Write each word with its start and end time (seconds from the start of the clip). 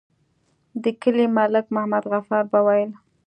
د 0.83 0.85
کلي 1.01 1.25
ملک 1.37 1.65
محمد 1.75 2.03
غفار 2.11 2.43
به 2.51 2.59
ويل. 2.67 2.91